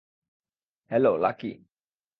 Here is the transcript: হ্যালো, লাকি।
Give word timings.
হ্যালো, 0.91 1.11
লাকি। 1.17 1.51